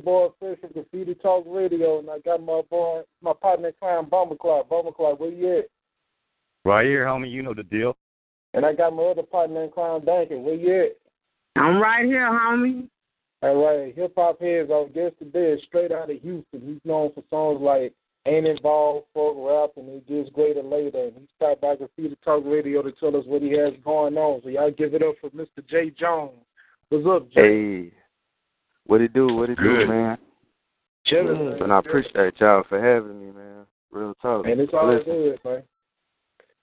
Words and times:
boy 0.00 0.28
Fresh 0.38 0.58
from 0.60 0.70
Graffiti 0.72 1.14
Talk 1.14 1.44
Radio, 1.46 1.98
and 1.98 2.10
I 2.10 2.18
got 2.18 2.40
my 2.42 2.62
boy, 2.68 3.02
my 3.22 3.32
partner 3.40 3.68
in 3.68 3.74
crime, 3.80 4.08
Bomber 4.08 4.36
Clock. 4.36 4.68
Bomber 4.68 4.92
Clock, 4.92 5.20
where 5.20 5.30
you 5.30 5.58
at? 5.58 5.68
Right 6.64 6.86
here, 6.86 7.06
homie. 7.06 7.30
You 7.30 7.42
know 7.42 7.54
the 7.54 7.62
deal. 7.62 7.96
And 8.52 8.66
I 8.66 8.72
got 8.72 8.94
my 8.94 9.04
other 9.04 9.22
partner 9.22 9.64
in 9.64 9.70
crime, 9.70 10.04
Duncan. 10.04 10.42
Where 10.42 10.54
you 10.54 10.84
at? 10.84 10.96
I'm 11.60 11.80
right 11.80 12.04
here, 12.04 12.28
homie. 12.28 12.88
All 13.42 13.64
right, 13.64 13.94
hip 13.94 14.12
hop 14.16 14.40
heads. 14.40 14.70
Our 14.70 14.86
guest 14.88 15.14
today 15.18 15.52
is 15.52 15.62
straight 15.66 15.92
out 15.92 16.10
of 16.10 16.20
Houston. 16.20 16.60
He's 16.60 16.80
known 16.84 17.10
for 17.14 17.24
songs 17.30 17.62
like 17.62 17.94
"Ain't 18.26 18.46
Involved," 18.46 19.06
folk 19.14 19.34
rap, 19.38 19.70
and 19.76 19.88
"It 19.88 20.06
Gets 20.06 20.28
Greater 20.30 20.62
Later." 20.62 21.04
And 21.04 21.16
he 21.16 21.28
stopped 21.36 21.62
by 21.62 21.76
Graffiti 21.76 22.16
Talk 22.22 22.42
Radio 22.44 22.82
to 22.82 22.92
tell 22.92 23.16
us 23.16 23.24
what 23.26 23.40
he 23.40 23.52
has 23.52 23.72
going 23.82 24.18
on. 24.18 24.42
So 24.42 24.50
y'all 24.50 24.70
give 24.70 24.92
it 24.92 25.02
up 25.02 25.14
for 25.20 25.30
Mr. 25.30 25.66
Jay 25.66 25.90
Jones. 25.90 26.44
What's 26.90 27.06
up, 27.06 27.30
Jay? 27.30 27.40
Hey, 27.84 27.92
what 28.90 29.00
it 29.00 29.12
do? 29.12 29.28
What 29.28 29.48
it 29.50 29.56
Good. 29.56 29.86
do, 29.86 29.86
man? 29.86 30.18
Chilling. 31.06 31.62
And 31.62 31.72
I 31.72 31.78
appreciate 31.78 32.34
y'all 32.40 32.64
for 32.68 32.82
having 32.82 33.20
me, 33.20 33.30
man. 33.30 33.64
Real 33.92 34.14
talk. 34.20 34.46
And 34.46 34.60
it's 34.60 34.74
all 34.74 34.92
Listen. 34.92 35.12
good, 35.12 35.38
man. 35.44 35.62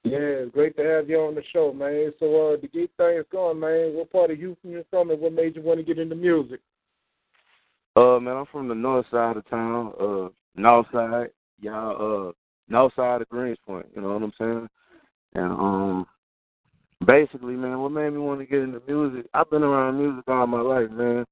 Yeah, 0.03 0.43
it's 0.43 0.53
great 0.53 0.75
to 0.75 0.83
have 0.83 1.09
you 1.09 1.19
on 1.19 1.35
the 1.35 1.43
show, 1.53 1.71
man. 1.71 2.13
So 2.19 2.53
uh 2.53 2.57
to 2.57 2.67
get 2.67 2.91
things 2.97 3.25
going, 3.31 3.59
man, 3.59 3.93
what 3.93 4.11
part 4.11 4.31
of 4.31 4.37
Houston 4.37 4.71
you 4.71 4.83
from 4.89 5.09
and 5.09 5.21
what 5.21 5.31
made 5.33 5.55
you 5.55 5.61
want 5.61 5.79
to 5.79 5.85
get 5.85 5.99
into 5.99 6.15
music? 6.15 6.59
Uh, 7.95 8.19
man, 8.19 8.35
I'm 8.35 8.45
from 8.51 8.67
the 8.67 8.75
north 8.75 9.05
side 9.09 9.37
of 9.37 9.49
town, 9.49 9.93
uh, 9.99 10.27
north 10.55 10.85
side, 10.93 11.29
y'all, 11.61 12.27
uh, 12.27 12.31
north 12.67 12.93
side 12.95 13.21
of 13.21 13.29
Greenspoint. 13.29 13.85
You 13.95 14.01
know 14.01 14.13
what 14.13 14.23
I'm 14.23 14.33
saying? 14.37 14.67
And 15.33 15.51
um, 15.51 16.07
basically, 17.05 17.55
man, 17.55 17.79
what 17.79 17.91
made 17.91 18.11
me 18.11 18.19
want 18.19 18.41
to 18.41 18.45
get 18.45 18.59
into 18.59 18.81
music? 18.87 19.29
I've 19.33 19.49
been 19.49 19.63
around 19.63 19.97
music 19.97 20.25
all 20.27 20.45
my 20.45 20.61
life, 20.61 20.91
man. 20.91 21.25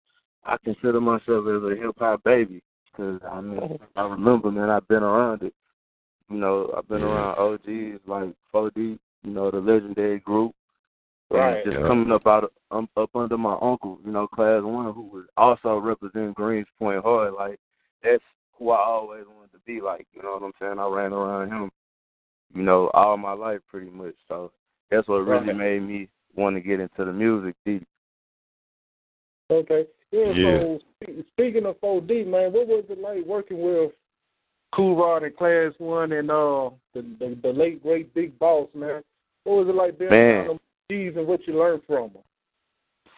I 0.45 0.57
consider 0.63 1.01
myself 1.01 1.45
as 1.47 1.63
a 1.63 1.75
hip 1.75 1.95
hop 1.97 2.23
baby 2.23 2.61
because 2.91 3.19
I 3.29 3.41
mean, 3.41 3.77
I 3.95 4.03
remember, 4.03 4.51
man, 4.51 4.69
I've 4.69 4.87
been 4.87 5.03
around 5.03 5.43
it. 5.43 5.53
You 6.29 6.37
know, 6.37 6.73
I've 6.77 6.87
been 6.87 7.03
around 7.03 7.37
OGs 7.37 8.01
like 8.07 8.33
4D, 8.53 8.97
you 9.23 9.31
know, 9.31 9.51
the 9.51 9.57
legendary 9.57 10.19
group. 10.19 10.53
And 11.31 11.39
Right. 11.39 11.63
Just 11.65 11.77
Yeah. 11.77 11.87
coming 11.87 12.11
up 12.11 12.27
out 12.27 12.45
of, 12.45 12.51
um, 12.71 12.87
up 12.95 13.15
under 13.15 13.37
my 13.37 13.57
uncle, 13.61 13.99
you 14.05 14.11
know, 14.11 14.27
class 14.27 14.61
one, 14.63 14.93
who 14.93 15.01
was 15.01 15.25
also 15.37 15.77
representing 15.79 16.33
Greens 16.33 16.67
Point 16.77 17.03
Hard. 17.03 17.33
Like 17.33 17.59
that's 18.03 18.23
who 18.53 18.69
I 18.69 18.79
always 18.79 19.25
wanted 19.27 19.51
to 19.53 19.59
be 19.65 19.81
like. 19.81 20.07
You 20.13 20.21
know 20.21 20.33
what 20.33 20.43
I'm 20.43 20.53
saying? 20.59 20.79
I 20.79 20.87
ran 20.87 21.13
around 21.13 21.49
him, 21.49 21.71
you 22.53 22.61
know, 22.63 22.89
all 22.93 23.17
my 23.17 23.33
life 23.33 23.61
pretty 23.67 23.89
much. 23.89 24.15
So 24.27 24.51
that's 24.89 25.07
what 25.07 25.25
really 25.25 25.47
Right. 25.47 25.57
made 25.57 25.81
me 25.81 26.09
want 26.35 26.55
to 26.55 26.61
get 26.61 26.79
into 26.79 27.05
the 27.05 27.11
music 27.13 27.55
deep. 27.65 27.83
Okay. 29.51 29.87
Yeah, 30.15 30.31
Yeah. 30.31 30.59
so 30.61 30.79
speaking 31.33 31.65
of 31.65 31.79
4D, 31.81 32.25
man, 32.25 32.53
what 32.53 32.67
was 32.67 32.85
it 32.89 32.99
like 32.99 33.25
working 33.25 33.61
with 33.61 33.91
Cool 34.73 34.95
Rod 34.95 35.23
in 35.23 35.33
Class 35.33 35.73
One 35.77 36.13
and 36.13 36.31
uh 36.31 36.69
the, 36.93 37.01
the 37.19 37.37
the 37.43 37.49
late 37.49 37.83
great 37.83 38.13
Big 38.13 38.37
Boss, 38.39 38.69
man? 38.73 39.03
What 39.43 39.65
was 39.65 39.67
it 39.67 39.75
like 39.75 39.99
being 39.99 40.11
Man. 40.11 40.47
around 40.47 40.59
them 40.89 41.17
and 41.17 41.27
what 41.27 41.45
you 41.45 41.59
learned 41.59 41.81
from 41.85 42.11
them? 42.13 42.23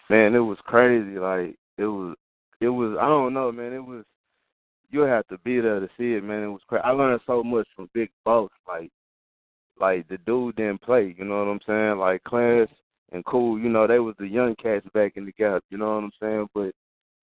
Man, 0.10 0.34
it 0.34 0.40
was 0.40 0.58
crazy. 0.64 1.20
Like 1.20 1.56
it 1.78 1.86
was, 1.86 2.16
it 2.62 2.70
was. 2.70 2.98
I 3.00 3.08
don't 3.08 3.34
know, 3.34 3.52
man. 3.52 3.74
It 3.74 3.86
was. 3.86 4.04
You 4.90 5.02
have 5.02 5.28
to 5.28 5.38
be 5.40 5.60
there 5.60 5.80
to 5.80 5.90
see 5.98 6.14
it, 6.14 6.24
man. 6.24 6.44
It 6.44 6.48
was 6.48 6.62
crazy. 6.68 6.84
I 6.84 6.92
learned 6.92 7.22
so 7.28 7.44
much 7.44 7.68
from 7.76 7.90
Big 7.94 8.10
Boss. 8.26 8.50
Like, 8.68 8.90
like 9.80 10.08
the 10.08 10.18
dude 10.20 10.56
didn't 10.56 10.82
play. 10.82 11.14
You 11.18 11.26
know 11.26 11.40
what 11.46 11.52
I'm 11.52 11.60
saying? 11.68 12.00
Like 12.00 12.24
Class 12.24 12.70
and 13.12 13.24
Cool. 13.26 13.60
You 13.60 13.70
know 13.70 13.86
they 13.86 14.00
was 14.00 14.16
the 14.18 14.28
young 14.28 14.56
cats 14.56 14.86
back 14.94 15.14
in 15.16 15.26
the 15.26 15.32
gap. 15.34 15.64
You 15.70 15.78
know 15.78 15.96
what 15.96 16.04
I'm 16.06 16.12
saying? 16.20 16.48
But 16.56 16.74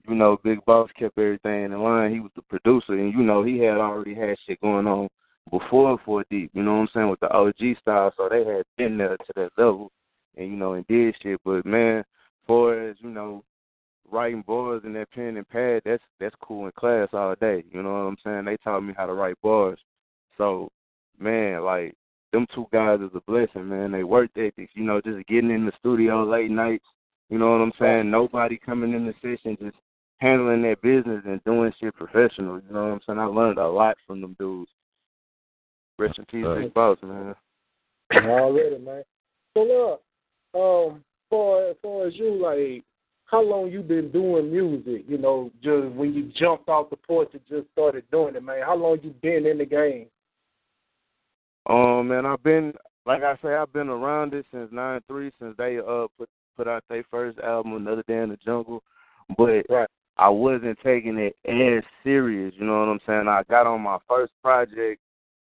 you 0.08 0.14
know, 0.14 0.38
Big 0.44 0.64
Boss 0.64 0.90
kept 0.98 1.18
everything 1.18 1.64
in 1.64 1.82
line. 1.82 2.12
He 2.12 2.20
was 2.20 2.30
the 2.36 2.42
producer, 2.42 2.92
and 2.92 3.12
you 3.12 3.22
know 3.22 3.42
he 3.42 3.58
had 3.58 3.78
already 3.78 4.14
had 4.14 4.36
shit 4.46 4.60
going 4.60 4.86
on 4.86 5.08
before 5.50 5.98
Four 6.04 6.24
Deep. 6.30 6.50
You 6.52 6.62
know 6.62 6.74
what 6.74 6.80
I'm 6.80 6.88
saying 6.94 7.10
with 7.10 7.20
the 7.20 7.32
OG 7.32 7.78
style. 7.80 8.12
So 8.16 8.28
they 8.28 8.44
had 8.44 8.64
been 8.76 8.98
there 8.98 9.16
to 9.16 9.32
that 9.36 9.50
level, 9.56 9.90
and 10.36 10.48
you 10.48 10.56
know 10.56 10.74
and 10.74 10.86
did 10.86 11.14
shit. 11.22 11.40
But 11.44 11.64
man, 11.64 12.04
far 12.46 12.88
as 12.88 12.96
you 13.00 13.10
know, 13.10 13.44
writing 14.10 14.44
bars 14.46 14.82
in 14.84 14.92
that 14.94 15.10
pen 15.10 15.36
and 15.36 15.48
pad, 15.48 15.82
that's 15.84 16.02
that's 16.20 16.34
cool 16.42 16.66
in 16.66 16.72
class 16.72 17.08
all 17.12 17.34
day. 17.40 17.64
You 17.70 17.82
know 17.82 17.92
what 17.92 18.08
I'm 18.08 18.16
saying? 18.24 18.44
They 18.44 18.56
taught 18.58 18.80
me 18.80 18.94
how 18.96 19.06
to 19.06 19.14
write 19.14 19.40
bars. 19.42 19.78
So, 20.36 20.70
man, 21.18 21.62
like 21.62 21.94
them 22.32 22.46
two 22.54 22.66
guys 22.72 23.00
is 23.00 23.10
a 23.14 23.20
blessing, 23.20 23.68
man. 23.68 23.92
They 23.92 24.04
work 24.04 24.30
ethics, 24.36 24.72
you 24.74 24.84
know, 24.84 25.00
just 25.00 25.26
getting 25.28 25.50
in 25.50 25.66
the 25.66 25.72
studio 25.78 26.24
late 26.24 26.50
nights. 26.50 26.84
You 27.30 27.38
know 27.38 27.52
what 27.52 27.62
I'm 27.62 27.72
saying? 27.80 28.10
Nobody 28.10 28.58
coming 28.58 28.92
in 28.92 29.06
the 29.06 29.14
session, 29.22 29.56
just 29.60 29.76
handling 30.18 30.62
their 30.62 30.76
business 30.76 31.22
and 31.26 31.42
doing 31.44 31.72
shit 31.80 31.94
professional. 31.96 32.60
You 32.66 32.72
know 32.72 32.84
what 32.84 32.92
I'm 32.92 33.00
saying? 33.06 33.18
I 33.18 33.24
learned 33.24 33.58
a 33.58 33.68
lot 33.68 33.96
from 34.06 34.20
them 34.20 34.36
dudes. 34.38 34.70
Rest 35.98 36.18
in 36.18 36.24
peace. 36.26 36.46
Big 36.60 36.74
Boss, 36.74 36.98
man. 37.02 37.34
Already, 38.12 38.78
man. 38.78 39.02
So 39.54 39.62
look, 39.62 40.02
um, 40.54 41.04
for 41.30 41.70
as 41.70 41.76
far 41.82 42.06
as 42.06 42.14
you, 42.16 42.34
like, 42.42 42.84
how 43.26 43.42
long 43.42 43.70
you 43.70 43.82
been 43.82 44.10
doing 44.10 44.50
music? 44.50 45.04
You 45.08 45.18
know, 45.18 45.50
just 45.62 45.94
when 45.94 46.12
you 46.12 46.30
jumped 46.38 46.68
off 46.68 46.90
the 46.90 46.96
porch 46.96 47.30
and 47.32 47.42
just 47.48 47.70
started 47.72 48.04
doing 48.10 48.36
it, 48.36 48.42
man. 48.42 48.62
How 48.64 48.76
long 48.76 48.98
you 49.02 49.14
been 49.22 49.46
in 49.46 49.58
the 49.58 49.64
game? 49.64 50.06
Um, 51.66 52.08
man, 52.08 52.26
I've 52.26 52.42
been 52.42 52.74
like 53.06 53.22
I 53.22 53.36
say, 53.42 53.54
I've 53.54 53.72
been 53.72 53.88
around 53.88 54.34
it 54.34 54.46
since 54.52 54.68
nine 54.72 55.00
three, 55.08 55.30
since 55.40 55.54
they 55.56 55.78
uh 55.78 56.06
put 56.18 56.28
put 56.56 56.68
out 56.68 56.84
their 56.88 57.04
first 57.10 57.38
album, 57.38 57.74
Another 57.74 58.04
Day 58.06 58.18
in 58.18 58.30
the 58.30 58.36
Jungle. 58.36 58.82
But 59.36 59.64
Right. 59.68 59.88
I 60.16 60.28
wasn't 60.28 60.78
taking 60.84 61.18
it 61.18 61.36
as 61.44 61.82
serious, 62.04 62.54
you 62.56 62.66
know 62.66 62.80
what 62.80 62.88
I'm 62.88 63.00
saying? 63.06 63.28
I 63.28 63.42
got 63.50 63.66
on 63.66 63.80
my 63.80 63.98
first 64.08 64.32
project, 64.42 65.00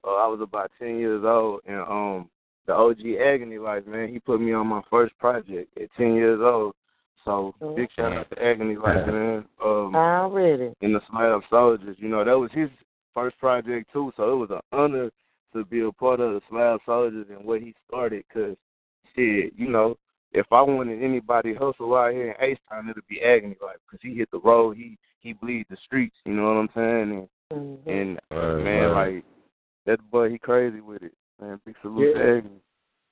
uh, 0.04 0.14
I 0.14 0.26
was 0.26 0.40
about 0.42 0.70
ten 0.78 0.98
years 0.98 1.24
old 1.24 1.60
and 1.66 1.80
um 1.80 2.30
the 2.66 2.74
OG 2.74 2.98
Agony 3.24 3.58
Life, 3.58 3.86
man, 3.86 4.08
he 4.08 4.18
put 4.18 4.40
me 4.40 4.52
on 4.52 4.66
my 4.66 4.82
first 4.90 5.16
project 5.18 5.76
at 5.78 5.88
ten 5.96 6.14
years 6.14 6.40
old. 6.42 6.74
So 7.24 7.54
big 7.76 7.88
shout 7.94 8.12
out 8.12 8.30
to 8.30 8.42
Agony 8.42 8.76
Life, 8.76 9.06
man. 9.06 9.44
Um 9.64 9.94
Already. 9.94 10.72
in 10.80 10.92
the 10.92 11.00
Slab 11.10 11.42
Soldiers. 11.48 11.96
You 11.98 12.08
know, 12.08 12.24
that 12.24 12.38
was 12.38 12.50
his 12.52 12.70
first 13.14 13.38
project 13.38 13.92
too, 13.92 14.12
so 14.16 14.32
it 14.32 14.36
was 14.36 14.50
an 14.50 14.60
honor 14.72 15.10
to 15.52 15.64
be 15.64 15.80
a 15.80 15.92
part 15.92 16.20
of 16.20 16.34
the 16.34 16.40
Slab 16.50 16.80
Soldiers 16.84 17.26
and 17.30 17.44
what 17.44 17.60
he 17.60 17.72
started. 17.88 18.24
Cause 18.32 18.56
shit, 19.14 19.52
you 19.56 19.68
know, 19.68 19.96
if 20.36 20.46
I 20.52 20.60
wanted 20.62 21.02
anybody 21.02 21.54
to 21.54 21.58
hustle 21.58 21.96
out 21.96 22.12
here 22.12 22.32
in 22.32 22.50
H 22.50 22.58
Town, 22.68 22.88
it'd 22.88 23.06
be 23.08 23.22
Agony 23.22 23.56
Life, 23.62 23.78
cause 23.90 24.00
he 24.02 24.14
hit 24.14 24.30
the 24.30 24.40
road, 24.40 24.76
he 24.76 24.98
he 25.20 25.32
bleed 25.32 25.66
the 25.68 25.76
streets. 25.84 26.16
You 26.24 26.34
know 26.34 26.44
what 26.44 26.60
I'm 26.60 26.70
saying? 26.74 27.28
And 27.52 27.78
Mhm. 27.78 27.86
and 27.86 28.20
Right, 28.30 28.64
man, 28.64 28.90
right. 28.90 29.14
like 29.14 29.24
that 29.86 30.10
boy, 30.10 30.30
he 30.30 30.38
crazy 30.38 30.80
with 30.80 31.02
it. 31.02 31.12
Man, 31.40 31.60
big 31.64 31.76
salute 31.80 32.08
Yeah. 32.08 32.22
to 32.22 32.36
Agony. 32.38 32.60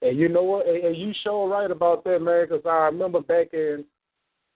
And 0.02 0.18
you 0.18 0.28
know 0.28 0.42
what? 0.42 0.66
And 0.66 0.84
and 0.84 0.96
you 0.96 1.12
sure 1.22 1.48
right 1.48 1.70
about 1.70 2.04
that, 2.04 2.20
man, 2.20 2.46
because 2.46 2.66
I 2.66 2.86
remember 2.86 3.20
back 3.20 3.54
in 3.54 3.86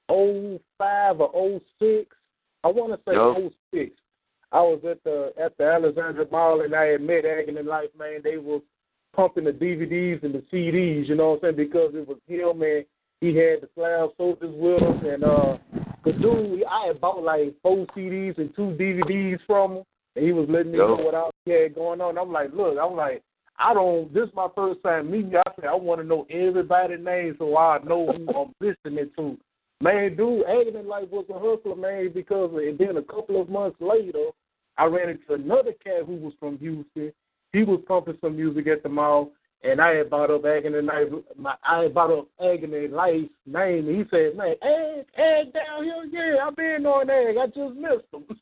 '05 0.09 1.21
or 1.21 1.31
'06, 1.35 2.15
I 2.65 2.69
want 2.69 2.93
to 2.93 3.01
say 3.09 3.15
Yup. 3.17 3.53
'06. 3.73 3.97
I 4.53 4.63
was 4.63 4.85
at 4.85 5.03
the 5.05 5.33
at 5.37 5.57
the 5.57 5.65
Alexandra 5.65 6.27
Mall 6.31 6.63
and 6.63 6.75
I 6.75 6.87
had 6.87 7.01
met 7.03 7.25
Agony 7.25 7.63
Life, 7.63 7.95
man. 7.99 8.21
They 8.23 8.39
was 8.39 8.63
pumping 9.19 9.43
the 9.43 9.51
DVDs 9.51 10.23
and 10.23 10.33
the 10.33 10.45
CDs, 10.53 11.09
you 11.09 11.17
know 11.17 11.31
what 11.31 11.43
I'm 11.43 11.57
saying? 11.57 11.57
Because 11.57 11.91
it 11.93 12.07
was 12.07 12.19
him 12.29 12.63
and 12.63 12.85
he 13.21 13.35
had 13.35 13.63
the 13.63 13.69
Slab 13.75 14.11
Soldiers 14.17 14.55
with 14.55 14.81
him 14.81 15.05
and 15.05 15.25
uh 15.25 15.59
the 16.05 16.13
dude 16.13 16.63
I 16.71 16.87
had 16.87 17.01
bought 17.01 17.25
like 17.25 17.53
four 17.61 17.85
CDs 17.97 18.39
and 18.39 18.55
two 18.55 18.77
DVDs 18.79 19.41
from 19.45 19.79
him 19.79 19.83
and 20.15 20.25
he 20.25 20.31
was 20.31 20.49
letting 20.49 20.71
me 20.71 20.79
Yup. 20.79 20.91
know 20.91 21.05
what 21.05 21.17
else 21.17 21.35
he 21.45 21.51
had 21.51 21.75
going 21.75 22.01
on. 22.01 22.17
I'm 22.17 22.31
like, 22.31 22.53
look, 22.55 22.79
I'm 22.81 22.95
like 22.95 23.25
I 23.59 23.75
don't. 23.75 24.15
This 24.15 24.29
is 24.29 24.35
my 24.37 24.47
first 24.55 24.85
time 24.85 25.11
meeting 25.11 25.33
you. 25.33 25.39
I 25.39 25.51
said 25.57 25.65
I 25.65 25.75
want 25.75 26.01
to 26.01 26.07
know 26.07 26.25
everybody's 26.31 27.05
name 27.05 27.35
so 27.41 27.57
I 27.59 27.79
know 27.79 28.07
who 28.07 28.29
I'm 28.39 28.55
listening 28.61 29.11
to. 29.17 29.37
Man, 29.81 30.17
dude, 30.17 30.45
Agony 30.47 30.85
Life 30.85 31.09
was 31.11 31.27
a 31.29 31.35
hustler, 31.35 31.75
man, 31.75 32.13
because 32.15 32.53
and 32.55 32.79
then 32.79 32.97
a 32.97 33.03
couple 33.03 33.41
of 33.41 33.49
months 33.49 33.79
later, 33.81 34.31
I 34.77 34.85
ran 34.85 35.09
into 35.09 35.35
another 35.35 35.73
cat 35.85 36.07
who 36.07 36.15
was 36.15 36.35
from 36.39 36.57
Houston. 36.59 37.13
He 37.53 37.63
was 37.63 37.81
pumping 37.87 38.19
some 38.21 38.37
music 38.37 38.67
at 38.67 38.83
the 38.83 38.89
mall, 38.89 39.33
and 39.63 39.81
I 39.81 39.97
had 39.97 40.11
brought 40.11 40.31
up 40.31 40.45
Agony 40.45 40.83
Life. 40.83 41.09
My, 41.37 41.55
I 41.67 41.85
had 41.85 41.95
brought 41.95 42.17
up 42.17 42.29
Agony 42.41 42.89
Life's 42.89 43.31
name, 43.47 43.89
and 43.89 43.97
he 43.97 44.05
said, 44.11 44.37
"Man, 44.37 44.55
Egg, 44.63 45.07
Egg 45.17 45.53
down 45.53 45.85
here, 45.85 46.05
yeah, 46.11 46.47
I've 46.47 46.57
been 46.57 46.87
on 46.87 47.11
Egg. 47.11 47.37
I 47.37 47.47
just 47.47 47.75
missed 47.77 48.13
him." 48.13 48.25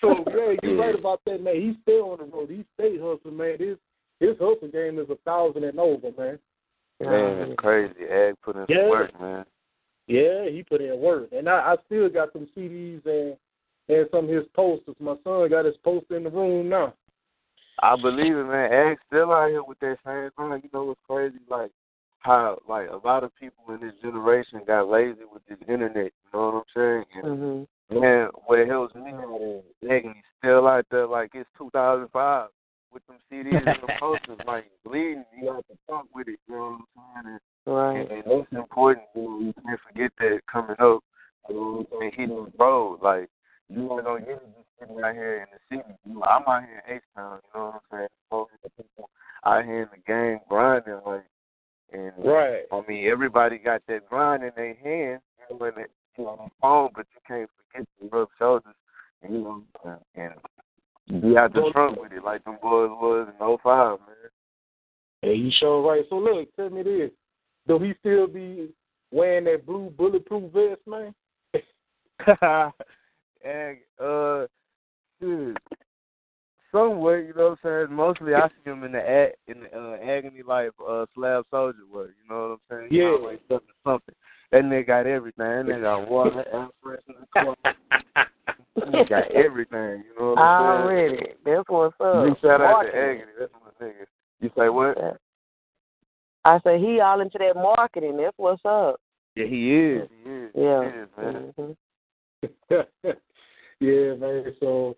so, 0.00 0.24
yeah, 0.28 0.56
you're 0.62 0.78
right 0.78 0.98
about 0.98 1.20
that, 1.26 1.42
man. 1.42 1.56
He 1.56 1.76
stay 1.82 1.98
on 1.98 2.18
the 2.18 2.24
road. 2.24 2.50
He 2.50 2.64
stay 2.74 2.98
hustling, 2.98 3.36
man. 3.36 3.56
This 3.58 3.76
his 4.20 4.36
hustle 4.38 4.68
game 4.72 4.98
is 4.98 5.08
a 5.10 5.16
thousand 5.24 5.64
and 5.64 5.78
over, 5.78 6.10
man. 6.16 6.38
Man, 7.00 7.48
it's 7.48 7.54
crazy. 7.58 7.94
Ag 8.10 8.34
put 8.42 8.56
in 8.56 8.66
Yeah. 8.68 8.88
work, 8.88 9.18
man. 9.18 9.46
Yeah, 10.06 10.48
he 10.50 10.62
put 10.62 10.82
in 10.82 10.98
work, 11.00 11.28
and 11.32 11.48
I, 11.48 11.72
I 11.72 11.76
still 11.86 12.08
got 12.08 12.32
some 12.32 12.48
CDs 12.56 13.04
and 13.06 13.36
and 13.88 14.08
some 14.10 14.24
of 14.24 14.30
his 14.30 14.46
posters. 14.54 14.94
My 15.00 15.16
son 15.24 15.48
got 15.50 15.64
his 15.64 15.76
poster 15.78 16.16
in 16.16 16.24
the 16.24 16.30
room 16.30 16.68
now. 16.68 16.94
I 17.82 17.96
believe 17.96 18.36
it, 18.36 18.44
man. 18.44 18.72
Ag's 18.72 19.00
still 19.06 19.32
out 19.32 19.48
here 19.50 19.62
with 19.62 19.78
that 19.80 19.96
same 20.04 20.30
thing. 20.36 20.60
You 20.64 20.70
know 20.72 20.84
what's 20.84 21.00
crazy? 21.08 21.38
Like, 21.48 21.70
how 22.18 22.58
like 22.68 22.88
a 22.90 23.06
lot 23.06 23.24
of 23.24 23.34
people 23.36 23.64
in 23.74 23.80
this 23.80 23.94
generation 24.02 24.60
got 24.66 24.88
lazy 24.88 25.22
with 25.32 25.42
this 25.48 25.58
internet. 25.68 26.12
You 26.24 26.30
know 26.34 26.46
what 26.46 26.54
I'm 26.54 26.62
saying? 26.74 27.04
And 27.14 27.68
Mhm. 27.90 28.00
man, 28.00 28.28
what 28.46 28.66
helps 28.66 28.94
me 28.94 29.12
out 29.12 29.40
is 29.40 29.64
Agony 29.90 30.22
still 30.38 30.68
out 30.68 30.84
there 30.90 31.06
like 31.06 31.34
it's 31.34 31.48
2005 31.56 32.50
with 32.92 33.06
them 33.06 33.16
CDs 33.30 33.66
and 33.66 33.82
the 33.82 33.88
posters 34.00 34.38
like 34.44 34.70
bleeding. 34.84 35.24
You 35.40 35.52
have 35.54 35.66
to 35.68 35.78
talk 35.88 36.06
with 36.14 36.28
it. 36.28 36.38
You 36.48 36.54
know 36.56 36.78
what 36.94 37.02
I'm 37.02 37.22
saying? 37.24 37.26
And, 37.26 37.40
Right. 37.66 38.10
and 38.10 38.22
that's 38.26 38.52
important. 38.52 39.06
You, 39.14 39.22
know, 39.22 39.38
you 39.38 39.54
can't 39.64 39.80
forget 39.80 40.12
that 40.18 40.40
coming 40.46 40.76
up. 40.78 41.02
You 41.48 41.54
know 41.54 41.72
what 41.72 41.86
I'm 41.92 41.98
saying? 42.00 42.12
Hitting 42.16 42.44
the 42.44 42.52
road 42.58 43.00
like. 43.00 43.30
You 43.68 43.82
ain't 43.92 44.04
gonna 44.04 44.20
get 44.20 44.30
it 44.30 44.48
sitting 44.80 45.04
out 45.04 45.14
here 45.14 45.46
in 45.46 45.46
the 45.52 45.76
city. 45.76 45.94
You 46.06 46.14
know, 46.14 46.22
I'm 46.22 46.42
out 46.48 46.64
here 46.64 46.82
in 46.88 46.96
H 46.96 47.02
Town, 47.14 47.40
you 47.54 47.60
know 47.60 47.66
what 47.66 47.74
I'm 47.92 48.08
saying? 48.30 48.48
The 48.62 48.70
people 48.70 49.10
out 49.44 49.64
here 49.64 49.82
in 49.82 49.88
the 49.92 50.02
game 50.06 50.40
grinding 50.48 51.00
like 51.06 51.24
and 51.92 52.12
Right. 52.18 52.62
I 52.72 52.82
mean, 52.88 53.08
everybody 53.08 53.58
got 53.58 53.82
that 53.88 54.08
grind 54.08 54.44
in 54.44 54.52
their 54.56 54.74
hand, 54.74 55.20
you 55.50 55.58
know, 55.58 55.66
and 55.66 55.78
it, 55.78 55.90
you 56.16 56.24
know, 56.24 56.30
on 56.30 56.38
the 56.38 56.50
phone, 56.60 56.90
but 56.94 57.06
you 57.14 57.20
can't 57.26 57.50
forget 57.72 57.86
to 58.00 58.08
rub 58.16 58.28
shoulders, 58.38 58.74
and, 59.22 59.34
you 59.34 59.40
know, 59.40 59.62
and, 59.84 60.32
and 61.10 61.22
be 61.22 61.36
out 61.36 61.52
the 61.52 61.68
trunk 61.72 62.00
with 62.00 62.12
it 62.12 62.22
like 62.22 62.44
them 62.44 62.58
boys 62.62 62.90
was 62.90 63.28
in 63.28 63.58
'05, 63.62 63.98
man. 64.00 64.16
Hey, 65.22 65.34
you 65.34 65.50
sure 65.58 65.82
right. 65.82 66.04
So 66.08 66.16
look, 66.16 66.54
tell 66.54 66.70
me 66.70 66.82
this: 66.82 67.10
Do 67.66 67.78
he 67.78 67.94
still 67.98 68.28
be 68.28 68.68
wearing 69.10 69.44
that 69.44 69.66
blue 69.66 69.92
bulletproof 69.96 70.52
vest, 70.52 70.80
man? 70.86 71.12
and 73.44 73.78
uh, 74.00 74.46
dude, 75.20 75.58
somewhat, 76.72 77.16
you 77.26 77.34
know 77.36 77.50
what 77.50 77.70
I'm 77.70 77.86
saying. 77.88 77.96
Mostly, 77.96 78.34
I 78.34 78.48
see 78.48 78.70
him 78.70 78.84
in 78.84 78.92
the 78.92 78.98
ag- 78.98 79.34
in 79.46 79.60
the 79.60 79.76
uh, 79.76 79.96
agony 79.96 80.42
life 80.42 80.70
uh, 80.86 81.06
slab 81.14 81.44
soldier 81.50 81.78
work. 81.92 82.10
You 82.22 82.28
know 82.28 82.58
what 82.68 82.76
I'm 82.76 82.88
saying? 82.88 82.88
Yeah. 82.92 83.16
always 83.18 83.38
up 83.52 83.66
to 83.66 83.72
something. 83.84 84.14
That 84.52 84.64
nigga 84.64 84.86
got 84.86 85.06
everything. 85.06 85.44
That 85.44 85.66
nigga 85.66 85.82
got 85.82 86.10
water, 86.10 86.44
air 86.52 86.68
freshener, 86.84 87.54
he 88.92 89.04
got 89.08 89.30
everything. 89.32 90.04
You 90.04 90.14
know 90.18 90.34
what 90.34 90.38
I'm 90.38 90.60
saying? 90.60 90.82
Already. 90.82 91.26
That's 91.44 91.68
what's 91.68 91.94
up. 92.00 92.24
Big 92.24 92.40
shout 92.40 92.60
out 92.60 92.82
to 92.82 92.88
Agony. 92.88 93.24
That's 93.38 93.52
my 93.52 93.86
nigga. 93.86 94.06
You 94.40 94.50
say 94.56 94.68
what? 94.68 95.18
I 96.44 96.58
say 96.64 96.78
he 96.80 97.00
all 97.00 97.20
into 97.20 97.38
that 97.38 97.54
marketing. 97.54 98.16
That's 98.16 98.36
what's 98.38 98.62
up. 98.64 99.00
Yeah, 99.34 99.46
he 99.46 99.74
is. 99.74 100.08
He 100.24 100.30
is. 100.30 100.50
Yeah. 100.54 100.90
He 100.90 100.98
is, 100.98 101.08
man. 101.16 101.54
Mhm. 101.58 101.76
yeah, 103.80 104.14
man. 104.14 104.54
So, 104.60 104.96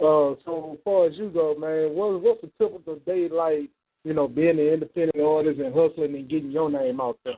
uh, 0.00 0.34
so 0.44 0.78
far 0.84 1.06
as 1.06 1.16
you 1.16 1.30
go, 1.30 1.54
man, 1.54 1.94
what 1.94 2.20
what's 2.20 2.42
a 2.42 2.50
typical 2.58 2.96
day 3.06 3.28
like? 3.28 3.70
You 4.04 4.12
know, 4.12 4.28
being 4.28 4.58
an 4.58 4.66
independent 4.66 5.24
artist 5.24 5.60
and 5.60 5.74
hustling 5.74 6.14
and 6.14 6.28
getting 6.28 6.50
your 6.50 6.70
name 6.70 7.00
out 7.00 7.18
there. 7.24 7.34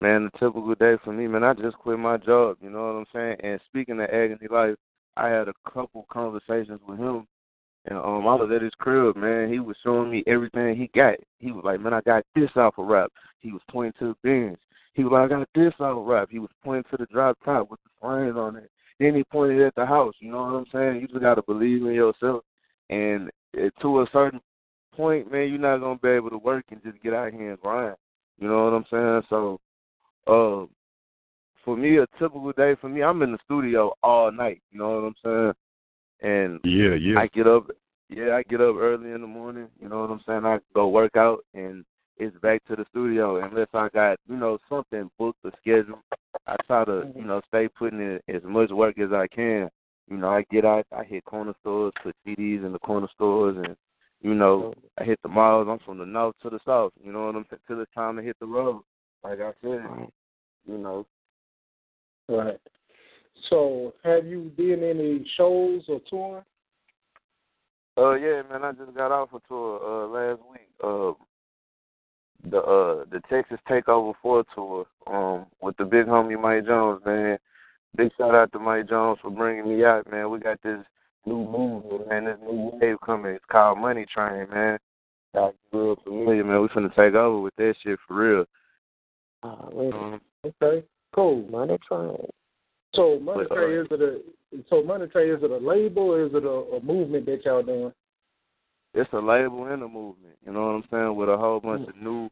Man, 0.00 0.28
a 0.32 0.38
typical 0.38 0.74
day 0.74 0.96
for 1.02 1.12
me, 1.12 1.26
man. 1.26 1.44
I 1.44 1.54
just 1.54 1.76
quit 1.78 1.98
my 1.98 2.18
job. 2.18 2.58
You 2.60 2.70
know 2.70 2.86
what 2.86 2.98
I'm 2.98 3.06
saying? 3.12 3.36
And 3.42 3.60
speaking 3.68 4.00
of 4.00 4.10
agony 4.10 4.46
life, 4.50 4.76
I 5.16 5.28
had 5.28 5.48
a 5.48 5.54
couple 5.72 6.06
conversations 6.10 6.80
with 6.86 6.98
him, 6.98 7.26
and 7.86 7.98
um, 7.98 8.26
I 8.26 8.34
was 8.34 8.50
at 8.54 8.62
his 8.62 8.74
crib, 8.78 9.16
man. 9.16 9.52
He 9.52 9.60
was 9.60 9.76
showing 9.82 10.10
me 10.10 10.22
everything 10.26 10.76
he 10.76 10.88
got. 10.94 11.16
He 11.38 11.52
was 11.52 11.64
like, 11.64 11.80
"Man, 11.80 11.94
I 11.94 12.00
got 12.02 12.24
this 12.34 12.50
off 12.56 12.78
of 12.78 12.86
rap." 12.86 13.12
He 13.40 13.52
was 13.52 13.62
pointing 13.70 13.94
to 13.98 14.08
the 14.08 14.16
bins. 14.22 14.58
He 14.94 15.04
was 15.04 15.12
like, 15.12 15.30
"I 15.30 15.38
got 15.38 15.48
this 15.54 15.74
off 15.80 15.98
of 15.98 16.04
rap." 16.04 16.28
He 16.30 16.38
was 16.38 16.50
pointing 16.62 16.90
to 16.90 16.96
the 16.96 17.06
drop 17.06 17.38
top 17.44 17.70
with 17.70 17.80
the 17.82 17.90
flames 18.00 18.36
on 18.36 18.56
it. 18.56 18.70
Then 19.02 19.16
he 19.16 19.24
pointed 19.24 19.60
at 19.62 19.74
the 19.74 19.84
house. 19.84 20.14
You 20.20 20.30
know 20.30 20.42
what 20.42 20.54
I'm 20.54 20.66
saying? 20.72 21.00
You 21.00 21.08
just 21.08 21.20
gotta 21.20 21.42
believe 21.42 21.82
in 21.84 21.92
yourself, 21.92 22.44
and 22.88 23.30
to 23.80 24.00
a 24.00 24.06
certain 24.12 24.40
point, 24.94 25.32
man, 25.32 25.48
you're 25.48 25.58
not 25.58 25.78
gonna 25.78 25.98
be 25.98 26.10
able 26.10 26.30
to 26.30 26.38
work 26.38 26.66
and 26.70 26.80
just 26.84 27.02
get 27.02 27.12
out 27.12 27.32
here 27.32 27.50
and 27.50 27.60
grind. 27.60 27.96
You 28.38 28.46
know 28.46 28.64
what 28.64 28.74
I'm 28.74 28.84
saying? 28.90 29.22
So 29.28 29.60
uh, 30.28 30.66
for 31.64 31.76
me, 31.76 31.96
a 31.98 32.06
typical 32.16 32.52
day 32.52 32.76
for 32.80 32.88
me, 32.88 33.02
I'm 33.02 33.22
in 33.22 33.32
the 33.32 33.38
studio 33.44 33.92
all 34.04 34.30
night. 34.30 34.62
You 34.70 34.78
know 34.78 35.00
what 35.00 35.08
I'm 35.08 35.54
saying? 36.22 36.32
And 36.32 36.60
Yeah, 36.62 36.94
yeah. 36.94 37.18
I 37.18 37.26
get 37.26 37.48
up, 37.48 37.72
yeah, 38.08 38.36
I 38.36 38.44
get 38.44 38.60
up 38.60 38.76
early 38.76 39.10
in 39.10 39.20
the 39.20 39.26
morning. 39.26 39.66
You 39.80 39.88
know 39.88 40.02
what 40.02 40.10
I'm 40.10 40.20
saying? 40.28 40.46
I 40.46 40.60
go 40.74 40.86
work 40.86 41.16
out, 41.16 41.44
and 41.54 41.84
it's 42.22 42.36
back 42.38 42.64
to 42.66 42.76
the 42.76 42.84
studio. 42.90 43.44
Unless 43.44 43.68
I 43.74 43.88
got, 43.88 44.18
you 44.28 44.36
know, 44.36 44.58
something 44.68 45.10
booked 45.18 45.40
or 45.44 45.52
scheduled, 45.60 45.98
I 46.46 46.56
try 46.66 46.84
to, 46.84 47.12
you 47.16 47.24
know, 47.24 47.40
stay 47.48 47.68
putting 47.68 48.00
in 48.00 48.20
as 48.34 48.42
much 48.44 48.70
work 48.70 48.98
as 48.98 49.12
I 49.12 49.26
can. 49.26 49.68
You 50.08 50.16
know, 50.16 50.28
I 50.28 50.44
get 50.50 50.64
out, 50.64 50.86
I 50.96 51.04
hit 51.04 51.24
corner 51.24 51.54
stores, 51.60 51.92
put 52.02 52.14
CDs 52.26 52.64
in 52.64 52.72
the 52.72 52.78
corner 52.78 53.08
stores, 53.14 53.56
and 53.56 53.76
you 54.20 54.34
know, 54.34 54.72
I 54.98 55.04
hit 55.04 55.18
the 55.22 55.28
malls. 55.28 55.66
I'm 55.68 55.80
from 55.84 55.98
the 55.98 56.06
north 56.06 56.36
to 56.42 56.50
the 56.50 56.60
south. 56.64 56.92
You 57.02 57.12
know 57.12 57.26
what 57.26 57.34
I'm 57.34 57.46
saying? 57.50 57.60
Till 57.66 57.80
it's 57.80 57.92
time 57.92 58.16
to 58.16 58.22
hit 58.22 58.36
the 58.40 58.46
road. 58.46 58.82
Like 59.24 59.40
I 59.40 59.52
said, 59.60 59.82
you 60.66 60.78
know. 60.78 61.06
Right. 62.28 62.60
So, 63.50 63.94
have 64.04 64.26
you 64.26 64.52
been 64.56 64.84
any 64.84 65.26
shows 65.36 65.82
or 65.88 66.00
touring? 66.08 66.44
Uh 67.96 68.14
yeah, 68.14 68.42
man, 68.50 68.64
I 68.64 68.72
just 68.72 68.94
got 68.94 69.12
off 69.12 69.30
a 69.34 69.40
tour 69.48 69.80
uh 69.84 70.06
last 70.06 70.40
week. 70.50 70.68
Uh 70.82 71.12
the 72.50 72.58
uh 72.58 73.04
the 73.10 73.20
Texas 73.30 73.58
Takeover 73.68 74.14
Four 74.22 74.44
tour, 74.54 74.86
um, 75.06 75.46
with 75.60 75.76
the 75.76 75.84
big 75.84 76.06
homie 76.06 76.40
Mike 76.40 76.66
Jones, 76.66 77.02
man. 77.04 77.38
Big 77.96 78.10
shout 78.16 78.34
out 78.34 78.50
to 78.52 78.58
Mike 78.58 78.88
Jones 78.88 79.18
for 79.22 79.30
bringing 79.30 79.68
me 79.68 79.84
out, 79.84 80.10
man. 80.10 80.30
We 80.30 80.38
got 80.38 80.62
this 80.62 80.84
new 81.26 81.44
movement, 81.44 82.08
man, 82.08 82.24
this 82.24 82.38
new 82.42 82.70
wave 82.80 82.96
coming. 83.04 83.34
It's 83.34 83.44
called 83.50 83.78
Money 83.78 84.06
Train, 84.12 84.48
man. 84.50 84.78
Y'all 85.34 85.54
real 85.72 85.96
familiar, 86.02 86.44
man. 86.44 86.62
We 86.62 86.68
finna 86.68 86.94
take 86.94 87.14
over 87.14 87.40
with 87.40 87.56
that 87.56 87.74
shit 87.82 87.98
for 88.06 88.14
real. 88.14 88.44
Already. 89.42 89.92
Um, 89.92 90.20
Okay, 90.44 90.84
cool. 91.14 91.46
Money 91.48 91.78
train. 91.86 92.16
So, 92.96 93.20
Money 93.20 93.44
But, 93.48 93.56
uh, 93.56 93.60
Train 93.60 93.78
is 93.78 93.86
it 93.92 94.00
a 94.00 94.18
so 94.68 94.82
Money 94.82 95.06
Train 95.06 95.30
is 95.30 95.42
it 95.42 95.50
a 95.52 95.56
label 95.56 96.02
or 96.02 96.26
is 96.26 96.34
it 96.34 96.44
a, 96.44 96.48
a 96.48 96.82
movement 96.82 97.26
that 97.26 97.44
y'all 97.44 97.62
doing? 97.62 97.92
it's 98.94 99.12
a 99.12 99.18
label 99.18 99.66
and 99.66 99.82
a 99.82 99.88
movement, 99.88 100.36
you 100.44 100.52
know 100.52 100.66
what 100.66 100.72
I'm 100.72 100.84
saying, 100.90 101.16
with 101.16 101.28
a 101.28 101.36
whole 101.36 101.60
bunch 101.60 101.88
of 101.88 101.96
new 101.96 102.28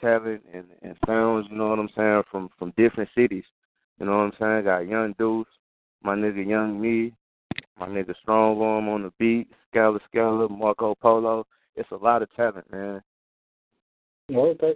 talent 0.00 0.42
and, 0.52 0.66
and 0.82 0.96
sounds, 1.06 1.46
you 1.50 1.56
know 1.56 1.68
what 1.68 1.78
I'm 1.78 1.90
saying, 1.96 2.22
from 2.30 2.48
from 2.58 2.72
different 2.76 3.10
cities. 3.16 3.44
You 3.98 4.06
know 4.06 4.12
what 4.12 4.24
I'm 4.24 4.32
saying? 4.38 4.64
Got 4.64 4.88
Young 4.88 5.14
Deuce, 5.18 5.46
my 6.02 6.14
nigga 6.14 6.46
Young 6.46 6.80
Me, 6.80 7.12
my 7.78 7.88
nigga 7.88 8.14
Strong 8.22 8.60
Arm 8.60 8.88
on 8.88 9.02
the 9.02 9.12
beat, 9.18 9.48
Scala 9.70 9.98
Scala, 10.08 10.48
Marco 10.48 10.94
Polo. 10.94 11.46
It's 11.76 11.90
a 11.90 11.96
lot 11.96 12.22
of 12.22 12.34
talent, 12.34 12.70
man. 12.72 13.02
Okay. 14.34 14.74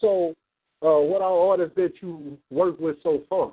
So, 0.00 0.34
uh, 0.82 1.00
what 1.00 1.22
are 1.22 1.50
artists 1.50 1.74
that 1.76 1.92
you 2.00 2.38
work 2.50 2.78
with 2.80 2.96
so 3.02 3.22
far? 3.28 3.52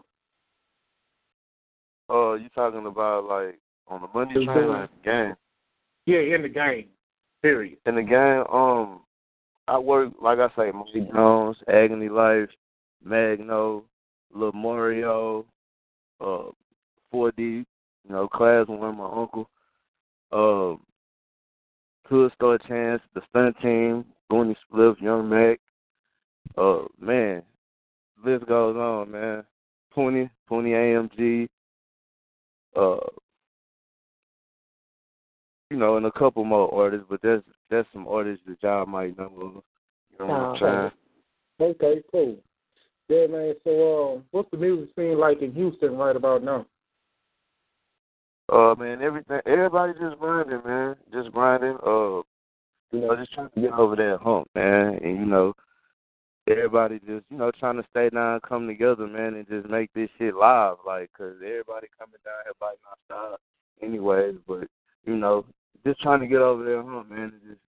Uh, 2.10 2.36
you 2.36 2.50
talking 2.50 2.86
about 2.86 3.26
like 3.26 3.60
on 3.88 4.02
the 4.02 4.08
money 4.14 4.34
train 4.34 4.48
game. 4.48 4.58
or 4.58 4.84
in 4.84 4.90
the 5.04 5.12
game? 5.12 5.36
Yeah, 6.06 6.36
in 6.36 6.42
the 6.44 6.50
game. 6.50 6.86
Period. 7.42 7.78
In 7.86 7.96
the 7.96 8.04
game, 8.04 8.44
um, 8.52 9.02
I 9.68 9.80
work 9.80 10.14
like 10.22 10.40
I 10.40 10.48
say, 10.56 10.72
Mike 10.72 11.12
Jones, 11.12 11.58
Agony 11.68 12.10
Life, 12.10 12.50
Magno, 13.04 13.84
Lil 14.34 14.52
Mario, 14.52 15.46
uh, 16.22 16.52
4D, 17.14 17.38
you 17.38 17.66
know, 18.10 18.28
Class 18.28 18.68
One, 18.68 18.98
my 18.98 19.06
uncle, 19.06 19.50
um, 20.32 20.82
Hood 22.06 22.32
Store 22.34 22.60
Chance, 22.60 23.02
the 23.14 23.22
Stunt 23.30 23.56
Team, 23.62 24.06
Booney 24.32 24.56
Spliff, 24.72 25.02
Young 25.02 25.30
Mac, 25.30 25.60
uh, 26.58 26.84
man, 27.00 27.42
list 28.24 28.46
goes 28.48 28.76
on, 28.76 29.12
man. 29.12 29.44
Pony, 29.92 30.28
Pony 30.48 30.72
AMG, 30.72 31.48
uh, 32.76 32.98
you 35.72 35.78
know, 35.78 35.98
and 35.98 36.06
a 36.06 36.12
couple 36.12 36.44
more 36.44 36.74
artists, 36.74 37.06
but 37.10 37.22
that's 37.24 37.42
that's 37.70 37.88
some 37.94 38.08
artists 38.08 38.44
that 38.48 38.58
y'all 38.62 38.86
might 38.86 39.18
know 39.18 39.26
of. 39.26 39.64
You 40.12 40.20
know 40.20 40.28
what 40.28 40.34
I'm 40.34 40.56
Oh, 40.64 40.92
saying? 41.60 41.72
Okay, 41.72 42.02
cool. 42.12 42.38
Yeah, 43.08 43.28
man. 43.28 43.54
So, 43.64 44.16
uh, 44.18 44.22
what's 44.32 44.50
the 44.52 44.58
music 44.58 44.90
scene 44.96 45.18
like 45.18 45.42
in 45.42 45.54
Houston 45.54 45.96
right 45.96 46.16
about 46.16 46.44
now? 46.44 46.66
Uh, 48.52 48.76
man, 48.78 49.02
everything, 49.02 49.40
everybody 49.46 49.94
just 50.00 50.20
grinding, 50.20 50.62
man, 50.66 50.96
just 51.12 51.32
grinding. 51.32 51.78
Uh, 51.86 52.22
you 52.92 53.02
know, 53.02 53.16
just 53.18 53.34
trying 53.34 53.50
to 53.50 53.62
get 53.62 53.74
over 53.74 53.96
that 53.96 54.20
hump, 54.22 54.48
man, 54.54 55.00
and 55.04 55.18
you 55.18 55.26
know, 55.26 55.54
everybody 56.48 57.00
just, 57.00 57.26
you 57.30 57.38
know, 57.38 57.52
trying 57.52 57.78
to 57.78 57.86
stay 57.90 58.10
down, 58.10 58.40
come 58.48 58.68
together, 58.68 59.08
man, 59.08 59.34
and 59.34 59.48
just 59.48 59.68
make 59.68 59.92
this 59.94 60.10
shit 60.18 60.36
live, 60.36 60.78
like, 60.86 61.10
cause 61.18 61.34
everybody 61.44 61.88
coming 61.98 62.20
down 62.24 62.36
here 62.44 62.54
biting 62.60 62.78
our 62.88 62.98
style, 63.06 63.40
anyways. 63.82 64.36
But 64.48 64.68
you 65.06 65.16
know, 65.16 65.46
just 65.86 66.00
trying 66.02 66.20
to 66.20 66.28
get 66.28 66.42
over 66.42 66.64
that 66.64 66.84
hump, 66.84 67.10
man, 67.10 67.34
and 67.34 67.42
just 67.48 67.62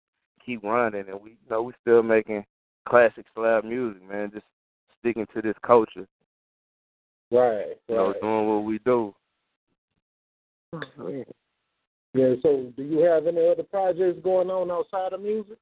keep 0.44 0.60
grinding, 0.62 1.08
and 1.08 1.20
we, 1.20 1.30
you 1.30 1.36
know, 1.50 1.62
we 1.62 1.72
still 1.80 2.02
making 2.02 2.44
classic 2.88 3.26
slab 3.34 3.64
music, 3.64 4.06
man, 4.08 4.30
just 4.32 4.46
sticking 5.00 5.26
to 5.34 5.42
this 5.42 5.56
culture, 5.62 6.06
Right. 7.30 7.78
you 7.88 7.94
know, 7.94 8.08
Right. 8.12 8.20
doing 8.20 8.48
what 8.48 8.64
we 8.64 8.78
do. 8.80 9.14
Already. 10.72 11.24
Yeah. 12.14 12.34
So, 12.42 12.72
do 12.76 12.82
you 12.82 12.98
have 13.00 13.26
any 13.26 13.46
other 13.48 13.62
projects 13.62 14.20
going 14.22 14.50
on 14.50 14.70
outside 14.70 15.12
of 15.12 15.20
music? 15.20 15.58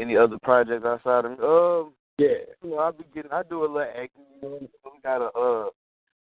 any 0.00 0.16
other 0.16 0.38
projects 0.42 0.84
outside 0.84 1.24
of? 1.24 1.40
Um, 1.40 1.94
Yeah. 2.18 2.44
you 2.62 2.70
know, 2.70 2.78
I 2.78 2.90
be 2.90 3.04
getting, 3.14 3.32
I 3.32 3.42
do 3.42 3.60
a 3.60 3.66
little 3.66 3.80
acting. 3.80 4.24
You 4.42 4.48
know, 4.48 4.68
we 4.92 5.00
got 5.02 5.22
a, 5.22 5.30
uh, 5.38 5.70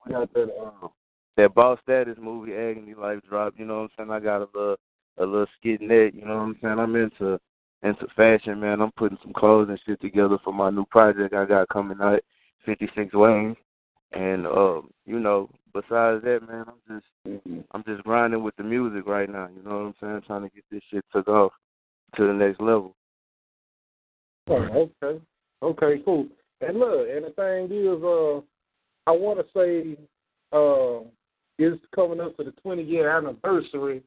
we 0.05 0.11
got 0.11 0.33
that, 0.33 0.55
uh, 0.55 0.87
that 1.37 1.53
boss 1.55 1.79
status 1.83 2.17
movie, 2.21 2.53
Agony 2.53 2.93
Life 2.93 3.19
drop. 3.27 3.53
You 3.57 3.65
know 3.65 3.81
what 3.81 3.91
I'm 3.99 4.09
saying? 4.09 4.11
I 4.11 4.19
got 4.19 4.41
a 4.41 4.47
little, 4.53 4.75
a 5.17 5.25
little 5.25 5.47
skit 5.59 5.81
net. 5.81 6.13
You 6.13 6.25
know 6.25 6.37
what 6.37 6.43
I'm 6.43 6.57
saying? 6.61 6.79
I'm 6.79 6.95
into, 6.95 7.39
into 7.83 8.07
fashion, 8.15 8.59
man. 8.59 8.81
I'm 8.81 8.91
putting 8.91 9.17
some 9.23 9.33
clothes 9.33 9.69
and 9.69 9.79
shit 9.85 10.01
together 10.01 10.37
for 10.43 10.53
my 10.53 10.69
new 10.69 10.85
project 10.85 11.33
I 11.33 11.45
got 11.45 11.69
coming 11.69 11.97
out, 12.01 12.21
56 12.65 13.13
Wayne. 13.13 13.55
And, 14.13 14.45
um, 14.45 14.89
you 15.05 15.19
know, 15.19 15.49
besides 15.73 16.23
that, 16.23 16.41
man, 16.47 16.65
I'm 16.67 17.01
just, 17.25 17.65
I'm 17.71 17.83
just 17.85 18.03
grinding 18.03 18.43
with 18.43 18.55
the 18.57 18.63
music 18.63 19.07
right 19.07 19.29
now. 19.29 19.47
You 19.55 19.63
know 19.63 19.77
what 19.77 19.85
I'm 19.85 19.95
saying? 20.01 20.21
Trying 20.27 20.49
to 20.49 20.53
get 20.53 20.65
this 20.69 20.81
shit 20.91 21.05
took 21.13 21.27
off 21.29 21.53
to 22.17 22.27
the 22.27 22.33
next 22.33 22.59
level. 22.59 22.93
Oh, 24.49 24.91
okay. 25.01 25.21
Okay, 25.63 26.01
cool. 26.03 26.27
And 26.61 26.77
look, 26.79 27.07
and 27.09 27.25
the 27.25 27.31
thing 27.35 27.65
is, 27.71 28.03
uh, 28.03 28.41
I 29.07 29.15
want 29.15 29.39
to 29.39 29.45
say, 29.55 29.97
uh, 30.51 31.07
it's 31.63 31.81
coming 31.93 32.19
up 32.19 32.37
to 32.37 32.43
the 32.43 32.51
20 32.51 32.83
year 32.83 33.15
anniversary 33.15 34.03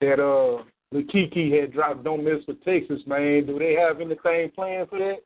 that 0.00 0.20
uh, 0.20 0.64
the 0.92 1.02
Kiki 1.04 1.58
had 1.58 1.72
dropped 1.72 2.04
"Don't 2.04 2.24
Miss 2.24 2.46
with 2.46 2.62
Texas." 2.64 3.00
Man, 3.06 3.46
do 3.46 3.58
they 3.58 3.74
have 3.74 4.00
anything 4.00 4.50
planned 4.54 4.88
for 4.88 4.98
that? 4.98 5.18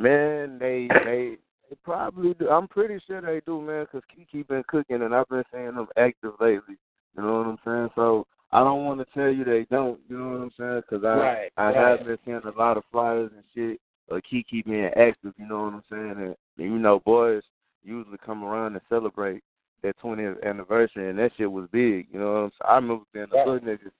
Man, 0.00 0.58
they 0.58 0.88
they 1.04 1.36
they 1.68 1.76
probably 1.84 2.34
do. 2.34 2.48
I'm 2.48 2.68
pretty 2.68 2.98
sure 3.06 3.20
they 3.20 3.40
do, 3.46 3.60
man, 3.60 3.84
because 3.84 4.06
Kiki 4.14 4.42
been 4.42 4.64
cooking 4.68 5.02
and 5.02 5.14
I've 5.14 5.28
been 5.28 5.44
seeing 5.52 5.74
them 5.74 5.88
active 5.96 6.32
lately. 6.40 6.76
You 7.16 7.22
know 7.22 7.38
what 7.38 7.46
I'm 7.46 7.58
saying? 7.64 7.90
So 7.94 8.26
I 8.52 8.60
don't 8.60 8.84
want 8.84 9.00
to 9.00 9.06
tell 9.14 9.30
you 9.30 9.44
they 9.44 9.66
don't. 9.70 10.00
You 10.08 10.18
know 10.18 10.28
what 10.28 10.42
I'm 10.42 10.52
saying? 10.58 10.82
Because 10.88 11.04
I 11.04 11.16
Right, 11.16 11.52
I 11.56 11.64
right. 11.66 11.76
have 11.76 12.06
been 12.06 12.18
seeing 12.24 12.40
a 12.44 12.58
lot 12.58 12.76
of 12.76 12.84
flyers 12.92 13.30
and 13.34 13.44
shit. 13.54 13.80
Uh, 14.10 14.20
Kiki 14.28 14.62
being 14.62 14.90
active. 14.96 15.34
You 15.36 15.48
know 15.48 15.64
what 15.64 15.74
I'm 15.74 15.82
saying? 15.90 16.14
And, 16.18 16.36
and 16.58 16.72
you 16.72 16.78
know, 16.78 17.00
boys 17.00 17.42
usually 17.86 18.18
come 18.24 18.44
around 18.44 18.72
and 18.72 18.82
celebrate 18.88 19.42
their 19.82 19.94
20th 20.02 20.42
anniversary, 20.44 21.10
and 21.10 21.18
that 21.18 21.32
shit 21.36 21.50
was 21.50 21.68
big. 21.72 22.08
You 22.12 22.20
know 22.20 22.32
what 22.32 22.38
I'm 22.38 22.50
saying? 22.50 22.70
I 22.70 22.74
remember 22.74 23.04
being 23.12 23.26
the 23.30 23.44
hood 23.44 23.62
niggas 23.62 23.92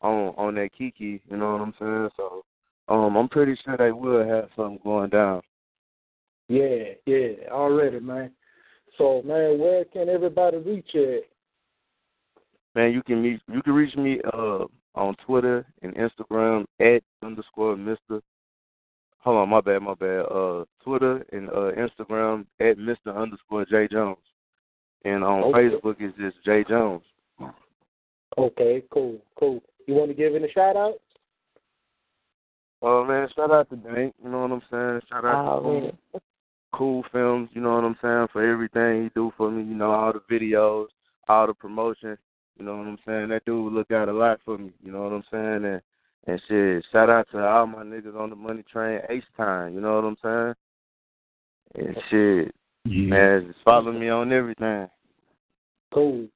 on 0.00 0.34
on 0.36 0.54
that 0.56 0.70
Kiki. 0.76 1.22
You 1.30 1.36
know 1.36 1.52
what 1.52 1.60
I'm 1.60 1.74
saying? 1.78 2.10
So 2.16 2.44
um, 2.88 3.16
I'm 3.16 3.28
pretty 3.28 3.56
sure 3.64 3.76
they 3.76 3.92
will 3.92 4.26
have 4.26 4.48
something 4.56 4.80
going 4.82 5.10
down. 5.10 5.42
Yeah, 6.48 6.94
yeah, 7.04 7.50
already, 7.50 8.00
man. 8.00 8.32
So, 8.96 9.22
man, 9.24 9.58
where 9.58 9.84
can 9.84 10.08
everybody 10.08 10.56
reach 10.56 10.94
at? 10.94 11.24
Man, 12.74 12.92
you 12.92 13.02
can 13.02 13.22
meet 13.22 13.40
you 13.52 13.62
can 13.62 13.74
reach 13.74 13.94
me 13.96 14.20
uh 14.32 14.64
on 14.94 15.14
Twitter 15.26 15.66
and 15.82 15.94
Instagram 15.94 16.64
at 16.80 17.02
underscore 17.22 17.76
Mister. 17.76 18.22
Hold 19.20 19.36
on, 19.38 19.48
my 19.48 19.60
bad, 19.60 19.82
my 19.82 19.94
bad. 19.94 20.20
Uh, 20.20 20.64
Twitter 20.82 21.24
and 21.32 21.48
uh 21.50 21.72
Instagram 21.76 22.46
at 22.60 22.78
Mister 22.78 23.16
underscore 23.16 23.64
J 23.66 23.88
Jones, 23.88 24.16
and 25.04 25.24
on 25.24 25.44
Okay. 25.44 25.58
Facebook 25.58 26.00
is 26.00 26.12
just 26.18 26.42
J 26.44 26.64
Jones. 26.68 27.02
Okay, 28.36 28.82
cool, 28.92 29.18
cool. 29.38 29.60
You 29.86 29.94
want 29.94 30.10
to 30.10 30.14
give 30.14 30.34
any 30.34 30.50
shout 30.52 30.76
out? 30.76 30.94
Oh 32.80 33.04
man, 33.04 33.28
shout 33.34 33.50
out 33.50 33.68
to 33.70 33.76
Dank. 33.76 34.14
You 34.22 34.30
know 34.30 34.42
what 34.42 34.52
I'm 34.52 34.62
saying? 34.70 35.00
Shout 35.08 35.24
out 35.24 35.42
to 35.42 35.48
Already. 35.48 35.92
cool, 36.12 36.22
cool 36.72 37.04
Films. 37.10 37.48
You 37.52 37.60
know 37.60 37.74
what 37.74 37.84
I'm 37.84 37.96
saying 38.00 38.28
for 38.32 38.48
everything 38.48 39.04
he 39.04 39.10
do 39.14 39.32
for 39.36 39.50
me. 39.50 39.64
You 39.64 39.74
know 39.74 39.90
all 39.90 40.12
the 40.12 40.20
videos, 40.32 40.86
all 41.28 41.48
the 41.48 41.54
promotion. 41.54 42.16
You 42.56 42.64
know 42.64 42.76
what 42.76 42.86
I'm 42.86 42.98
saying? 43.06 43.28
That 43.30 43.44
dude 43.44 43.72
look 43.72 43.90
out 43.90 44.08
a 44.08 44.12
lot 44.12 44.40
for 44.44 44.58
me. 44.58 44.72
You 44.84 44.92
know 44.92 45.02
what 45.02 45.12
I'm 45.12 45.24
saying? 45.30 45.64
And 45.64 45.82
and 46.28 46.42
shit, 46.46 46.84
shout 46.92 47.08
out 47.08 47.26
to 47.32 47.38
all 47.38 47.66
my 47.66 47.82
niggas 47.82 48.14
on 48.14 48.28
the 48.28 48.36
money 48.36 48.62
train, 48.70 49.00
H 49.08 49.24
time. 49.34 49.74
You 49.74 49.80
know 49.80 49.94
what 49.94 50.04
I'm 50.04 50.54
saying? 51.74 51.86
And 51.86 51.96
shit, 52.10 52.54
man, 52.84 53.46
just 53.46 53.64
follow 53.64 53.92
me 53.92 54.10
on 54.10 54.30
everything. 54.30 54.88
Cool. 55.92 56.26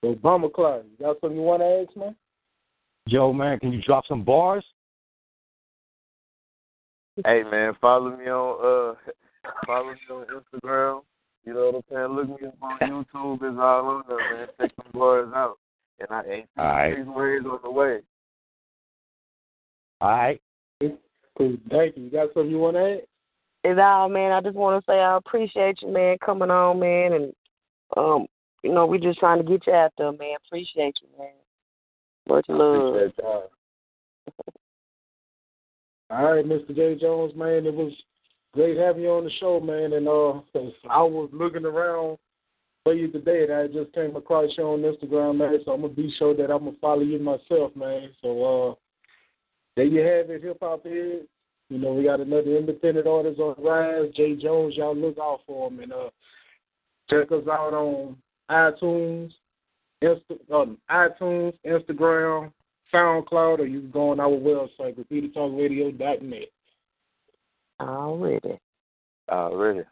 So, 0.00 0.14
Bomber 0.14 0.48
Clyde, 0.48 0.84
you 0.90 1.04
got 1.04 1.20
something 1.20 1.36
you 1.36 1.42
want 1.42 1.62
to 1.62 1.86
ask, 1.88 1.96
man? 1.96 2.16
Joe, 3.08 3.32
man, 3.32 3.58
can 3.58 3.72
you 3.72 3.82
drop 3.82 4.04
some 4.06 4.22
bars? 4.22 4.64
Hey 7.26 7.42
man, 7.42 7.74
follow 7.78 8.16
me 8.16 8.24
on 8.24 8.94
uh 8.96 9.12
follow 9.66 9.92
me 9.92 9.98
on 10.10 10.26
Instagram. 10.26 11.02
You 11.44 11.54
know 11.54 11.66
what 11.66 11.74
I'm 11.74 11.82
saying? 11.90 12.16
Look 12.16 12.40
me 12.40 12.46
up 12.46 12.54
on 12.62 12.78
YouTube. 12.78 13.42
It's 13.42 13.58
all 13.60 13.86
on 13.88 14.02
there, 14.08 14.36
man. 14.38 14.48
Check 14.58 14.70
some 14.76 14.92
boys 14.92 15.26
out. 15.34 15.58
And 15.98 16.08
I 16.10 16.22
ain't 16.32 16.48
All 16.56 16.64
right. 16.64 16.96
these 16.96 17.06
ways 17.06 17.42
on 17.44 17.58
the 17.62 17.70
way. 17.70 18.00
All 20.02 20.10
right. 20.10 20.42
Cool. 21.38 21.56
Thank 21.70 21.96
you. 21.96 22.04
You 22.04 22.10
got 22.10 22.34
something 22.34 22.50
you 22.50 22.58
want 22.58 22.74
to 22.76 22.94
add? 22.94 23.02
It's 23.62 23.80
all, 23.80 24.08
man. 24.08 24.32
I 24.32 24.40
just 24.40 24.56
want 24.56 24.84
to 24.84 24.90
say 24.90 24.98
I 24.98 25.16
appreciate 25.16 25.80
you, 25.80 25.92
man, 25.92 26.16
coming 26.18 26.50
on, 26.50 26.80
man, 26.80 27.12
and 27.12 27.32
um, 27.96 28.26
you 28.64 28.74
know, 28.74 28.84
we 28.84 28.98
just 28.98 29.20
trying 29.20 29.38
to 29.38 29.44
get 29.48 29.64
you 29.68 29.72
out 29.72 29.92
there, 29.96 30.10
man. 30.10 30.34
Appreciate 30.44 30.96
you, 31.00 31.08
man. 31.16 31.30
Much 32.28 32.44
love. 32.48 32.96
Appreciate. 32.96 33.14
All 36.10 36.34
right, 36.34 36.44
Mr. 36.44 36.74
J. 36.74 36.96
Jones, 37.00 37.32
man, 37.36 37.64
it 37.64 37.72
was 37.72 37.92
great 38.52 38.76
having 38.76 39.02
you 39.02 39.10
on 39.10 39.24
the 39.24 39.30
show, 39.38 39.60
man. 39.60 39.92
And 39.92 40.08
uh, 40.08 40.40
I 40.90 41.02
was 41.02 41.30
looking 41.32 41.64
around 41.64 42.18
for 42.82 42.92
you 42.92 43.06
today, 43.08 43.44
and 43.44 43.52
I 43.52 43.68
just 43.68 43.94
came 43.94 44.16
across 44.16 44.50
you 44.58 44.64
on 44.64 44.80
Instagram, 44.80 45.38
man. 45.38 45.58
So 45.64 45.70
I'm 45.72 45.82
gonna 45.82 45.94
be 45.94 46.12
sure 46.18 46.34
that 46.34 46.50
I'm 46.50 46.64
gonna 46.64 46.76
follow 46.80 47.02
you 47.02 47.20
myself, 47.20 47.76
man. 47.76 48.10
So 48.20 48.72
uh, 48.72 48.74
there 49.76 49.84
you 49.84 50.00
have 50.00 50.30
it, 50.30 50.42
hip 50.42 50.58
hop 50.60 50.82
is. 50.84 51.26
You 51.68 51.78
know, 51.78 51.94
we 51.94 52.04
got 52.04 52.20
another 52.20 52.56
independent 52.56 53.06
artist 53.06 53.40
on 53.40 53.54
the 53.56 53.62
rise, 53.62 54.12
Jay 54.14 54.36
Jones. 54.36 54.74
Y'all 54.76 54.94
look 54.94 55.16
out 55.18 55.40
for 55.46 55.68
him, 55.68 55.80
and 55.80 55.92
uh, 55.92 56.10
check 57.08 57.32
us 57.32 57.48
out 57.50 57.72
on 57.72 58.16
iTunes, 58.50 59.30
Insta- 60.02 60.52
um, 60.52 60.76
iTunes, 60.90 61.54
Instagram, 61.66 62.52
SoundCloud, 62.92 63.60
or 63.60 63.66
you 63.66 63.80
can 63.80 63.90
go 63.90 64.10
on 64.10 64.20
our 64.20 64.28
website, 64.28 64.98
repeatertalkradio.net. 64.98 66.48
Already. 67.80 68.60
Already. 69.30 69.84